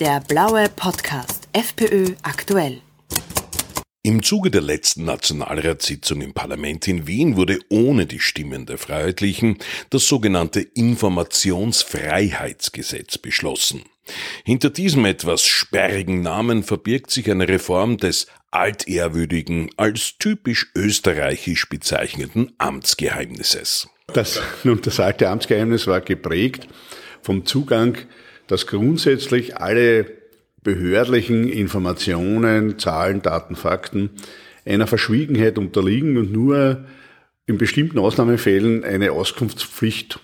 Der 0.00 0.20
blaue 0.26 0.66
Podcast 0.74 1.48
FPÖ 1.52 2.14
aktuell. 2.22 2.80
Im 4.02 4.22
Zuge 4.22 4.50
der 4.50 4.62
letzten 4.62 5.04
Nationalratssitzung 5.04 6.22
im 6.22 6.32
Parlament 6.32 6.88
in 6.88 7.06
Wien 7.06 7.36
wurde 7.36 7.58
ohne 7.68 8.06
die 8.06 8.18
Stimmen 8.18 8.64
der 8.64 8.78
Freiheitlichen 8.78 9.58
das 9.90 10.08
sogenannte 10.08 10.62
Informationsfreiheitsgesetz 10.62 13.18
beschlossen. 13.18 13.82
Hinter 14.42 14.70
diesem 14.70 15.04
etwas 15.04 15.44
sperrigen 15.44 16.22
Namen 16.22 16.62
verbirgt 16.62 17.10
sich 17.10 17.30
eine 17.30 17.46
Reform 17.46 17.98
des 17.98 18.26
altehrwürdigen, 18.50 19.68
als 19.76 20.14
typisch 20.18 20.70
österreichisch 20.74 21.68
bezeichneten 21.68 22.54
Amtsgeheimnisses. 22.56 23.90
Das, 24.14 24.40
nun, 24.64 24.80
das 24.80 24.98
alte 24.98 25.28
Amtsgeheimnis 25.28 25.86
war 25.86 26.00
geprägt 26.00 26.68
vom 27.20 27.44
Zugang, 27.44 27.98
dass 28.50 28.66
grundsätzlich 28.66 29.58
alle 29.58 30.10
behördlichen 30.64 31.48
Informationen, 31.48 32.80
Zahlen, 32.80 33.22
Daten, 33.22 33.54
Fakten 33.54 34.10
einer 34.66 34.88
Verschwiegenheit 34.88 35.56
unterliegen 35.56 36.16
und 36.16 36.32
nur 36.32 36.84
in 37.46 37.58
bestimmten 37.58 38.00
Ausnahmefällen 38.00 38.82
eine 38.82 39.12
Auskunftspflicht 39.12 40.18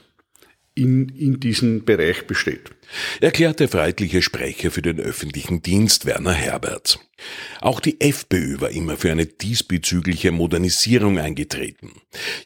in, 0.74 1.08
in 1.10 1.38
diesem 1.38 1.84
Bereich 1.84 2.26
besteht. 2.26 2.72
Erklärt 3.20 3.60
der 3.60 3.68
freiheitliche 3.68 4.22
Sprecher 4.22 4.70
für 4.70 4.82
den 4.82 5.00
öffentlichen 5.00 5.62
Dienst 5.62 6.06
Werner 6.06 6.32
Herbert. 6.32 6.98
Auch 7.60 7.80
die 7.80 8.00
FPÖ 8.00 8.60
war 8.60 8.70
immer 8.70 8.96
für 8.96 9.10
eine 9.10 9.26
diesbezügliche 9.26 10.30
Modernisierung 10.32 11.18
eingetreten. 11.18 11.92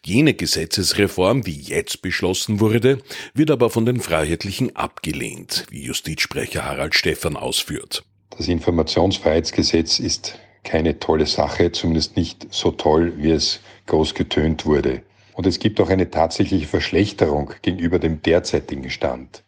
Jene 0.04 0.34
Gesetzesreform, 0.34 1.42
die 1.42 1.60
jetzt 1.60 2.02
beschlossen 2.02 2.60
wurde, 2.60 2.98
wird 3.34 3.50
aber 3.50 3.70
von 3.70 3.84
den 3.86 4.00
Freiheitlichen 4.00 4.76
abgelehnt, 4.76 5.66
wie 5.70 5.84
Justizsprecher 5.84 6.64
Harald 6.64 6.94
Stephan 6.94 7.36
ausführt. 7.36 8.04
Das 8.36 8.48
Informationsfreiheitsgesetz 8.48 9.98
ist 9.98 10.38
keine 10.62 10.98
tolle 10.98 11.26
Sache, 11.26 11.72
zumindest 11.72 12.16
nicht 12.16 12.46
so 12.50 12.70
toll, 12.70 13.14
wie 13.16 13.30
es 13.30 13.60
groß 13.86 14.14
getönt 14.14 14.66
wurde. 14.66 15.02
Und 15.34 15.46
es 15.46 15.58
gibt 15.58 15.80
auch 15.80 15.88
eine 15.88 16.10
tatsächliche 16.10 16.66
Verschlechterung 16.66 17.52
gegenüber 17.62 17.98
dem 17.98 18.22
derzeitigen 18.22 18.90
Stand. 18.90 19.42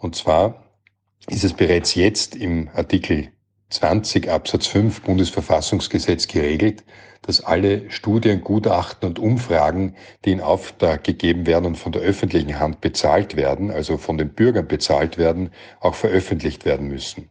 Und 0.00 0.16
zwar 0.16 0.64
ist 1.28 1.44
es 1.44 1.52
bereits 1.52 1.94
jetzt 1.94 2.34
im 2.34 2.70
Artikel 2.74 3.28
20 3.68 4.28
Absatz 4.28 4.66
5 4.66 5.02
Bundesverfassungsgesetz 5.02 6.26
geregelt, 6.26 6.82
dass 7.22 7.42
alle 7.44 7.90
Studien, 7.90 8.40
Gutachten 8.40 9.06
und 9.06 9.18
Umfragen, 9.18 9.94
die 10.24 10.32
in 10.32 10.40
Auftrag 10.40 11.04
gegeben 11.04 11.46
werden 11.46 11.66
und 11.66 11.76
von 11.76 11.92
der 11.92 12.00
öffentlichen 12.00 12.58
Hand 12.58 12.80
bezahlt 12.80 13.36
werden, 13.36 13.70
also 13.70 13.98
von 13.98 14.16
den 14.16 14.30
Bürgern 14.30 14.66
bezahlt 14.66 15.18
werden, 15.18 15.50
auch 15.80 15.94
veröffentlicht 15.94 16.64
werden 16.64 16.88
müssen. 16.88 17.28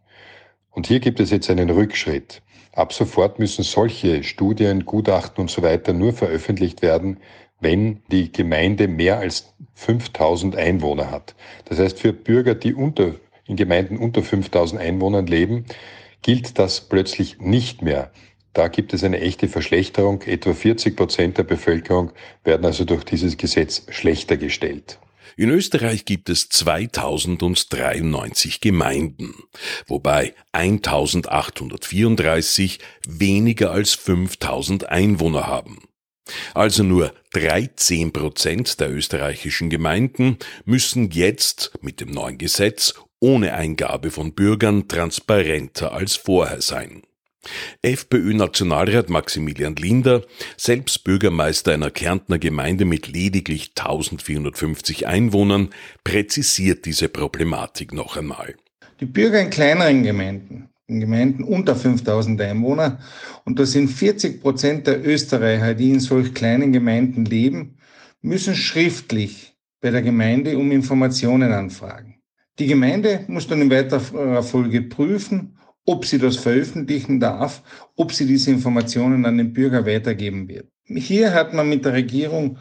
Und 0.69 0.85
hier 0.85 0.99
gibt 0.99 1.19
es 1.19 1.31
jetzt 1.31 1.49
einen 1.49 1.71
Rückschritt. 1.71 2.43
Ab 2.79 2.93
sofort 2.93 3.39
müssen 3.39 3.65
solche 3.65 4.23
Studien, 4.23 4.85
Gutachten 4.85 5.41
und 5.41 5.51
so 5.51 5.61
weiter 5.61 5.91
nur 5.91 6.13
veröffentlicht 6.13 6.81
werden, 6.81 7.17
wenn 7.59 8.01
die 8.09 8.31
Gemeinde 8.31 8.87
mehr 8.87 9.19
als 9.19 9.53
5000 9.73 10.55
Einwohner 10.55 11.11
hat. 11.11 11.35
Das 11.65 11.77
heißt, 11.77 11.99
für 11.99 12.13
Bürger, 12.13 12.55
die 12.55 12.73
unter, 12.73 13.15
in 13.45 13.57
Gemeinden 13.57 13.97
unter 13.97 14.23
5000 14.23 14.79
Einwohnern 14.79 15.27
leben, 15.27 15.65
gilt 16.21 16.57
das 16.57 16.79
plötzlich 16.79 17.41
nicht 17.41 17.81
mehr. 17.81 18.11
Da 18.53 18.69
gibt 18.69 18.93
es 18.93 19.03
eine 19.03 19.19
echte 19.19 19.49
Verschlechterung. 19.49 20.21
Etwa 20.21 20.53
40 20.53 20.95
Prozent 20.95 21.37
der 21.37 21.43
Bevölkerung 21.43 22.13
werden 22.45 22.65
also 22.65 22.85
durch 22.85 23.03
dieses 23.03 23.35
Gesetz 23.35 23.87
schlechter 23.89 24.37
gestellt. 24.37 24.99
In 25.37 25.49
Österreich 25.49 26.05
gibt 26.05 26.29
es 26.29 26.49
2093 26.49 28.61
Gemeinden, 28.61 29.33
wobei 29.87 30.35
1834 30.51 32.77
weniger 33.07 33.71
als 33.71 33.95
5000 33.95 34.89
Einwohner 34.89 35.47
haben. 35.47 35.79
Also 36.53 36.83
nur 36.83 37.13
13 37.33 38.13
Prozent 38.13 38.79
der 38.79 38.91
österreichischen 38.91 39.69
Gemeinden 39.69 40.37
müssen 40.65 41.11
jetzt 41.11 41.71
mit 41.81 42.01
dem 42.01 42.11
neuen 42.11 42.37
Gesetz 42.37 42.93
ohne 43.19 43.53
Eingabe 43.53 44.11
von 44.11 44.33
Bürgern 44.33 44.87
transparenter 44.87 45.91
als 45.91 46.15
vorher 46.15 46.61
sein. 46.61 47.03
FPÖ-Nationalrat 47.81 49.09
Maximilian 49.09 49.75
Linder, 49.75 50.23
selbst 50.57 51.03
Bürgermeister 51.03 51.73
einer 51.73 51.89
Kärntner 51.89 52.37
Gemeinde 52.37 52.85
mit 52.85 53.07
lediglich 53.07 53.71
1450 53.77 55.07
Einwohnern, 55.07 55.69
präzisiert 56.03 56.85
diese 56.85 57.09
Problematik 57.09 57.93
noch 57.93 58.17
einmal. 58.17 58.55
Die 58.99 59.05
Bürger 59.05 59.41
in 59.41 59.49
kleineren 59.49 60.03
Gemeinden 60.03 60.69
in 60.89 60.99
Gemeinden 60.99 61.43
unter 61.43 61.75
5000 61.75 62.41
Einwohner. 62.41 62.99
Und 63.45 63.59
das 63.59 63.71
sind 63.71 63.89
40 63.89 64.41
Prozent 64.41 64.87
der 64.87 65.05
Österreicher, 65.05 65.75
die 65.75 65.91
in 65.91 65.99
solch 65.99 66.33
kleinen 66.33 66.73
Gemeinden 66.73 67.25
leben, 67.25 67.77
müssen 68.21 68.55
schriftlich 68.55 69.55
bei 69.81 69.91
der 69.91 70.01
Gemeinde 70.01 70.57
um 70.57 70.71
Informationen 70.71 71.53
anfragen. 71.53 72.15
Die 72.57 72.67
Gemeinde 72.67 73.23
muss 73.27 73.47
dann 73.47 73.61
in 73.61 73.71
weiterer 73.71 74.43
Folge 74.43 74.81
prüfen, 74.81 75.58
ob 75.89 76.05
sie 76.05 76.19
das 76.19 76.37
veröffentlichen 76.37 77.19
darf, 77.19 77.63
ob 77.95 78.13
sie 78.13 78.27
diese 78.27 78.51
Informationen 78.51 79.25
an 79.25 79.37
den 79.37 79.53
Bürger 79.53 79.85
weitergeben 79.85 80.47
wird. 80.47 80.67
Hier 80.85 81.33
hat 81.33 81.53
man 81.53 81.67
mit 81.67 81.83
der 81.83 81.93
Regierung 81.93 82.57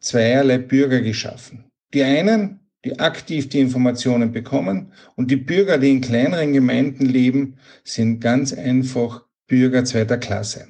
zweierlei 0.00 0.58
Bürger 0.58 1.00
geschaffen. 1.00 1.64
Die 1.92 2.02
einen 2.02 2.60
die 2.84 3.00
aktiv 3.00 3.48
die 3.48 3.60
Informationen 3.60 4.32
bekommen. 4.32 4.92
Und 5.16 5.30
die 5.30 5.36
Bürger, 5.36 5.78
die 5.78 5.90
in 5.90 6.00
kleineren 6.00 6.52
Gemeinden 6.52 7.06
leben, 7.06 7.56
sind 7.82 8.20
ganz 8.20 8.52
einfach 8.52 9.24
Bürger 9.46 9.84
zweiter 9.84 10.18
Klasse. 10.18 10.68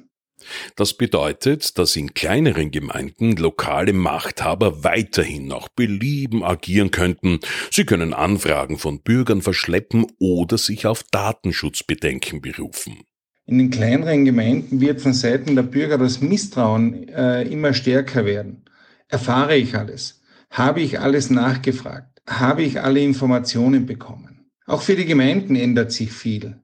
Das 0.75 0.95
bedeutet, 0.95 1.77
dass 1.77 1.95
in 1.95 2.13
kleineren 2.13 2.71
Gemeinden 2.71 3.35
lokale 3.35 3.93
Machthaber 3.93 4.83
weiterhin 4.83 5.47
nach 5.47 5.67
Belieben 5.69 6.43
agieren 6.43 6.91
könnten. 6.91 7.39
Sie 7.71 7.85
können 7.85 8.13
Anfragen 8.13 8.77
von 8.77 9.01
Bürgern 9.01 9.41
verschleppen 9.41 10.05
oder 10.19 10.57
sich 10.57 10.85
auf 10.87 11.03
Datenschutzbedenken 11.03 12.41
berufen. 12.41 13.03
In 13.47 13.59
den 13.59 13.69
kleineren 13.69 14.25
Gemeinden 14.25 14.81
wird 14.81 15.01
von 15.01 15.13
Seiten 15.13 15.55
der 15.55 15.63
Bürger 15.63 15.97
das 15.97 16.19
Misstrauen 16.19 17.07
äh, 17.09 17.43
immer 17.43 17.73
stärker 17.73 18.25
werden. 18.25 18.65
Erfahre 19.07 19.55
ich 19.55 19.75
alles? 19.75 20.21
Habe 20.49 20.81
ich 20.81 20.99
alles 20.99 21.29
nachgefragt? 21.29 22.21
Habe 22.27 22.63
ich 22.63 22.81
alle 22.81 23.01
Informationen 23.01 23.85
bekommen? 23.85 24.49
Auch 24.65 24.81
für 24.81 24.95
die 24.95 25.05
Gemeinden 25.05 25.55
ändert 25.55 25.91
sich 25.91 26.11
viel. 26.11 26.59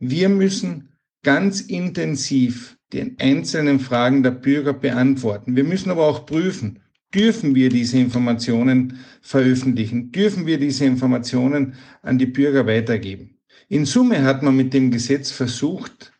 Wir 0.00 0.28
müssen 0.28 0.93
ganz 1.24 1.60
intensiv 1.60 2.76
den 2.92 3.16
einzelnen 3.18 3.80
Fragen 3.80 4.22
der 4.22 4.30
Bürger 4.30 4.72
beantworten. 4.72 5.56
Wir 5.56 5.64
müssen 5.64 5.90
aber 5.90 6.06
auch 6.06 6.26
prüfen, 6.26 6.78
dürfen 7.12 7.54
wir 7.54 7.68
diese 7.68 7.98
Informationen 7.98 9.00
veröffentlichen? 9.20 10.12
Dürfen 10.12 10.46
wir 10.46 10.58
diese 10.58 10.84
Informationen 10.84 11.74
an 12.02 12.18
die 12.18 12.26
Bürger 12.26 12.66
weitergeben? 12.66 13.38
In 13.68 13.86
Summe 13.86 14.22
hat 14.22 14.42
man 14.42 14.56
mit 14.56 14.74
dem 14.74 14.90
Gesetz 14.90 15.30
versucht, 15.30 16.12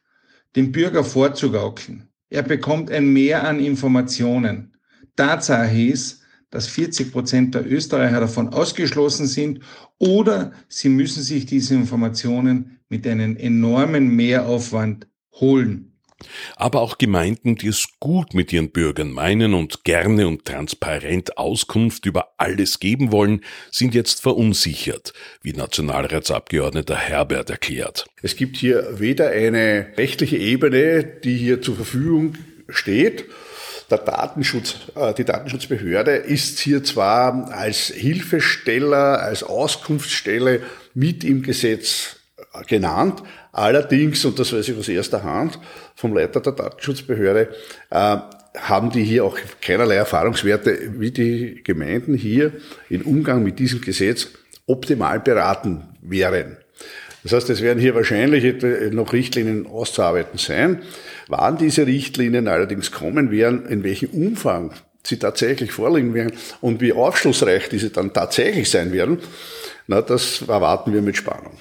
dem 0.57 0.73
Bürger 0.73 1.05
vorzugaukeln. 1.05 2.09
Er 2.31 2.43
bekommt 2.43 2.91
ein 2.91 3.13
Mehr 3.13 3.47
an 3.47 3.61
Informationen. 3.61 4.73
Tatsache 5.15 5.81
ist, 5.81 6.23
dass 6.51 6.69
40 6.69 7.13
Prozent 7.13 7.55
der 7.55 7.71
Österreicher 7.71 8.21
davon 8.21 8.49
ausgeschlossen 8.49 9.27
sind 9.27 9.61
oder 9.99 10.53
sie 10.69 10.89
müssen 10.89 11.23
sich 11.23 11.47
diese 11.47 11.75
Informationen 11.75 12.74
mit 12.95 13.09
einem 13.09 13.37
enormen 13.37 14.15
Mehraufwand 14.15 15.09
holen. 15.33 15.91
Aber 16.55 16.81
auch 16.81 16.97
Gemeinden, 16.97 17.57
die 17.57 17.67
es 17.67 17.89
gut 17.99 18.35
mit 18.35 18.53
ihren 18.53 18.71
Bürgern 18.71 19.11
meinen 19.11 19.53
und 19.53 19.83
gerne 19.83 20.29
und 20.29 20.45
transparent 20.45 21.37
Auskunft 21.37 22.07
über 22.07 22.35
alles 22.39 22.79
geben 22.79 23.11
wollen, 23.11 23.41
sind 23.73 23.97
jetzt 23.97 24.23
verunsichert, 24.23 25.13
wie 25.43 25.55
Nationalratsabgeordneter 25.55 26.95
Herbert 26.95 27.51
erklärt. 27.51 28.07
Es 28.23 28.37
gibt 28.37 28.57
hier 28.57 29.01
weder 29.01 29.31
eine 29.31 29.89
rechtliche 29.99 30.37
Ebene, 30.37 31.03
die 31.03 31.37
hier 31.37 31.63
zur 31.63 31.75
Verfügung 31.75 32.35
steht, 32.69 33.25
der 33.91 33.99
Datenschutz, 33.99 34.77
äh, 34.95 35.13
die 35.15 35.25
Datenschutzbehörde 35.25 36.13
ist 36.13 36.59
hier 36.59 36.83
zwar 36.85 37.53
als 37.53 37.89
Hilfesteller, 37.89 39.21
als 39.21 39.43
Auskunftsstelle 39.43 40.63
mit 40.95 41.25
im 41.25 41.43
Gesetz 41.43 42.17
genannt, 42.67 43.23
allerdings, 43.53 44.25
und 44.25 44.39
das 44.39 44.53
weiß 44.53 44.69
ich 44.69 44.79
aus 44.79 44.89
erster 44.89 45.23
Hand 45.23 45.59
vom 45.95 46.15
Leiter 46.15 46.41
der 46.41 46.53
Datenschutzbehörde, 46.53 47.49
äh, 47.91 48.17
haben 48.57 48.91
die 48.91 49.03
hier 49.03 49.25
auch 49.25 49.37
keinerlei 49.61 49.97
Erfahrungswerte, 49.97 50.93
wie 50.99 51.11
die 51.11 51.63
Gemeinden 51.65 52.15
hier 52.15 52.53
im 52.89 53.03
Umgang 53.03 53.43
mit 53.43 53.59
diesem 53.59 53.81
Gesetz 53.81 54.29
optimal 54.67 55.21
beraten 55.21 55.83
wären. 56.01 56.57
Das 57.25 57.33
heißt, 57.33 57.51
es 57.51 57.63
werden 57.63 57.81
hier 57.81 57.95
wahrscheinlich 57.95 58.63
noch 58.93 59.13
Richtlinien 59.13 59.67
auszuarbeiten 59.67 60.39
sein. 60.39 60.83
Wann 61.29 61.57
diese 61.57 61.87
Richtlinien 61.87 62.49
allerdings 62.49 62.93
kommen 62.93 63.31
werden, 63.31 63.67
in 63.67 63.83
welchem 63.83 64.11
Umfang 64.11 64.73
sie 65.03 65.19
tatsächlich 65.19 65.73
vorliegen 65.73 66.15
werden 66.15 66.33
und 66.61 66.81
wie 66.81 66.93
aufschlussreich 66.93 67.69
diese 67.71 67.91
dann 67.91 68.13
tatsächlich 68.13 68.71
sein 68.71 68.93
werden, 68.93 69.19
na, 69.87 70.01
das 70.01 70.43
erwarten 70.43 70.95
wir 70.95 71.03
mit 71.03 71.17
Spannung. 71.17 71.59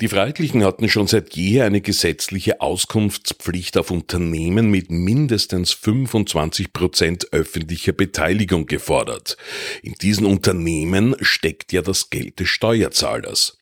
Die 0.00 0.08
Freiheitlichen 0.08 0.64
hatten 0.64 0.88
schon 0.88 1.06
seit 1.06 1.36
jeher 1.36 1.66
eine 1.66 1.80
gesetzliche 1.80 2.60
Auskunftspflicht 2.60 3.78
auf 3.78 3.92
Unternehmen 3.92 4.68
mit 4.68 4.90
mindestens 4.90 5.72
25 5.72 6.72
Prozent 6.72 7.32
öffentlicher 7.32 7.92
Beteiligung 7.92 8.66
gefordert. 8.66 9.36
In 9.82 9.94
diesen 9.94 10.26
Unternehmen 10.26 11.14
steckt 11.20 11.72
ja 11.72 11.80
das 11.80 12.10
Geld 12.10 12.40
des 12.40 12.48
Steuerzahlers. 12.48 13.58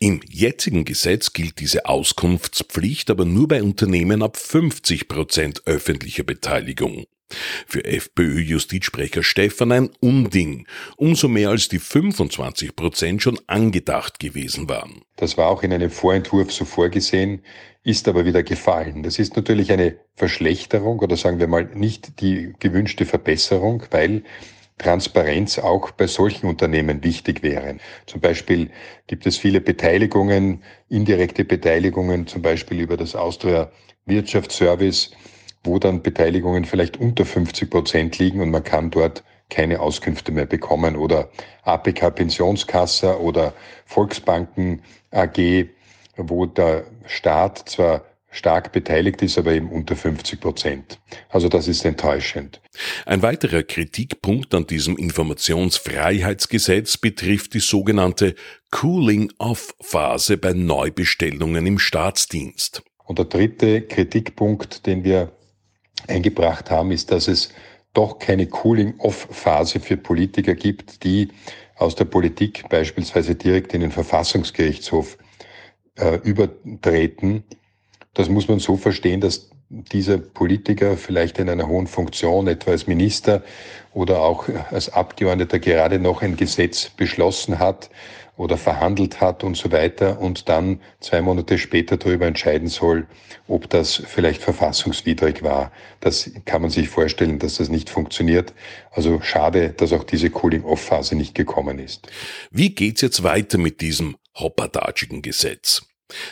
Im 0.00 0.20
jetzigen 0.28 0.84
Gesetz 0.84 1.32
gilt 1.32 1.60
diese 1.60 1.86
Auskunftspflicht 1.86 3.08
aber 3.10 3.24
nur 3.24 3.46
bei 3.46 3.62
Unternehmen 3.62 4.22
ab 4.22 4.36
50 4.36 5.06
Prozent 5.06 5.62
öffentlicher 5.66 6.24
Beteiligung. 6.24 7.06
Für 7.66 7.84
FPÖ-Justizsprecher 7.84 9.22
Stefan 9.22 9.72
ein 9.72 9.90
Unding, 10.00 10.66
umso 10.96 11.28
mehr 11.28 11.50
als 11.50 11.68
die 11.68 11.80
25 11.80 12.76
Prozent 12.76 13.22
schon 13.22 13.38
angedacht 13.46 14.20
gewesen 14.20 14.68
waren. 14.68 15.02
Das 15.16 15.36
war 15.36 15.48
auch 15.48 15.62
in 15.62 15.72
einem 15.72 15.90
Vorentwurf 15.90 16.52
so 16.52 16.64
vorgesehen, 16.64 17.42
ist 17.82 18.08
aber 18.08 18.24
wieder 18.24 18.42
gefallen. 18.42 19.02
Das 19.02 19.18
ist 19.18 19.36
natürlich 19.36 19.72
eine 19.72 19.96
Verschlechterung 20.14 21.00
oder 21.00 21.16
sagen 21.16 21.38
wir 21.40 21.46
mal 21.46 21.64
nicht 21.74 22.20
die 22.20 22.52
gewünschte 22.58 23.06
Verbesserung, 23.06 23.84
weil 23.90 24.22
Transparenz 24.78 25.58
auch 25.58 25.90
bei 25.92 26.06
solchen 26.06 26.46
Unternehmen 26.46 27.02
wichtig 27.02 27.42
wäre. 27.42 27.78
Zum 28.06 28.20
Beispiel 28.20 28.70
gibt 29.06 29.26
es 29.26 29.38
viele 29.38 29.60
Beteiligungen, 29.60 30.62
indirekte 30.88 31.44
Beteiligungen, 31.44 32.26
zum 32.26 32.42
Beispiel 32.42 32.80
über 32.80 32.96
das 32.96 33.14
Austria 33.14 33.72
Wirtschaftsservice, 34.04 35.12
wo 35.66 35.78
dann 35.78 36.02
Beteiligungen 36.02 36.64
vielleicht 36.64 36.96
unter 36.96 37.24
50 37.24 37.70
Prozent 37.70 38.18
liegen 38.18 38.40
und 38.40 38.50
man 38.50 38.64
kann 38.64 38.90
dort 38.90 39.22
keine 39.50 39.80
Auskünfte 39.80 40.32
mehr 40.32 40.46
bekommen 40.46 40.96
oder 40.96 41.30
APK 41.62 42.10
Pensionskasse 42.10 43.20
oder 43.20 43.52
Volksbanken 43.84 44.82
AG, 45.10 45.66
wo 46.16 46.46
der 46.46 46.84
Staat 47.06 47.68
zwar 47.68 48.04
stark 48.30 48.72
beteiligt 48.72 49.22
ist, 49.22 49.38
aber 49.38 49.52
eben 49.52 49.70
unter 49.70 49.96
50 49.96 50.40
Prozent. 50.40 50.98
Also 51.28 51.48
das 51.48 51.68
ist 51.68 51.84
enttäuschend. 51.84 52.60
Ein 53.06 53.22
weiterer 53.22 53.62
Kritikpunkt 53.62 54.54
an 54.54 54.66
diesem 54.66 54.96
Informationsfreiheitsgesetz 54.96 56.98
betrifft 56.98 57.54
die 57.54 57.60
sogenannte 57.60 58.34
Cooling-off-Phase 58.72 60.36
bei 60.36 60.52
Neubestellungen 60.52 61.66
im 61.66 61.78
Staatsdienst. 61.78 62.82
Und 63.04 63.18
der 63.18 63.26
dritte 63.26 63.82
Kritikpunkt, 63.82 64.86
den 64.86 65.04
wir 65.04 65.30
eingebracht 66.08 66.70
haben, 66.70 66.90
ist, 66.90 67.10
dass 67.10 67.28
es 67.28 67.50
doch 67.92 68.18
keine 68.18 68.46
Cooling-off-Phase 68.46 69.80
für 69.80 69.96
Politiker 69.96 70.54
gibt, 70.54 71.04
die 71.04 71.28
aus 71.76 71.94
der 71.94 72.04
Politik 72.04 72.68
beispielsweise 72.68 73.34
direkt 73.34 73.74
in 73.74 73.80
den 73.80 73.90
Verfassungsgerichtshof 73.90 75.18
äh, 75.96 76.16
übertreten. 76.16 77.44
Das 78.14 78.28
muss 78.28 78.48
man 78.48 78.58
so 78.58 78.76
verstehen, 78.76 79.20
dass 79.20 79.50
dieser 79.68 80.18
Politiker 80.18 80.96
vielleicht 80.96 81.38
in 81.38 81.48
einer 81.48 81.66
hohen 81.66 81.86
Funktion, 81.86 82.46
etwa 82.46 82.70
als 82.70 82.86
Minister 82.86 83.42
oder 83.92 84.20
auch 84.20 84.48
als 84.70 84.90
Abgeordneter 84.90 85.58
gerade 85.58 85.98
noch 85.98 86.22
ein 86.22 86.36
Gesetz 86.36 86.90
beschlossen 86.90 87.58
hat 87.58 87.90
oder 88.36 88.56
verhandelt 88.56 89.20
hat 89.20 89.44
und 89.44 89.56
so 89.56 89.72
weiter 89.72 90.20
und 90.20 90.48
dann 90.48 90.80
zwei 91.00 91.22
Monate 91.22 91.58
später 91.58 91.96
darüber 91.96 92.26
entscheiden 92.26 92.68
soll, 92.68 93.06
ob 93.48 93.70
das 93.70 94.02
vielleicht 94.06 94.42
verfassungswidrig 94.42 95.42
war. 95.42 95.72
Das 96.00 96.30
kann 96.44 96.62
man 96.62 96.70
sich 96.70 96.88
vorstellen, 96.88 97.38
dass 97.38 97.56
das 97.56 97.68
nicht 97.68 97.88
funktioniert. 97.88 98.52
Also 98.90 99.20
schade, 99.22 99.70
dass 99.70 99.92
auch 99.92 100.04
diese 100.04 100.30
Cooling-Off-Phase 100.30 101.16
nicht 101.16 101.34
gekommen 101.34 101.78
ist. 101.78 102.08
Wie 102.50 102.74
geht's 102.74 103.00
jetzt 103.00 103.22
weiter 103.22 103.58
mit 103.58 103.80
diesem 103.80 104.16
hoppadatschigen 104.38 105.22
Gesetz? 105.22 105.82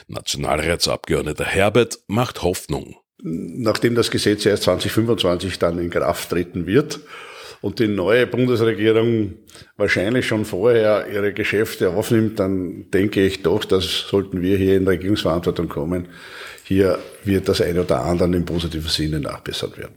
Nationalratsabgeordneter 0.07 1.47
Herbert 1.47 1.99
macht 2.07 2.43
Hoffnung. 2.43 2.97
Nachdem 3.23 3.95
das 3.95 4.11
Gesetz 4.11 4.45
erst 4.45 4.65
2025 4.65 5.59
dann 5.59 5.79
in 5.79 5.89
Kraft 5.89 6.29
treten 6.29 6.67
wird, 6.67 7.01
und 7.65 7.79
die 7.79 7.89
neue 7.89 8.27
Bundesregierung 8.27 9.37
wahrscheinlich 9.79 10.27
schon 10.27 10.45
vorher 10.45 11.07
ihre 11.11 11.33
Geschäfte 11.33 11.89
aufnimmt, 11.89 12.39
dann 12.39 12.91
denke 12.91 13.25
ich 13.25 13.43
doch, 13.43 13.65
dass 13.65 13.85
sollten 14.11 14.43
wir 14.43 14.59
hier 14.59 14.77
in 14.77 14.87
Regierungsverantwortung 14.87 15.71
kommen, 15.71 16.09
hier 16.63 16.99
wird 17.25 17.49
das 17.49 17.63
eine 17.63 17.81
oder 17.81 18.05
andere 18.05 18.37
im 18.37 18.45
positiven 18.45 18.91
Sinne 18.91 19.19
nachbessert 19.19 19.79
werden. 19.79 19.95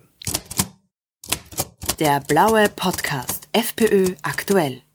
Der 2.00 2.22
blaue 2.25 2.69
Podcast 2.74 3.50
FPÖ 3.52 4.14
aktuell. 4.24 4.87